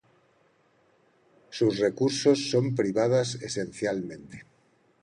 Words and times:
Sus 1.51 1.77
recursos 1.77 2.49
son 2.49 2.73
privadas 2.73 3.35
esencialmente. 3.35 4.47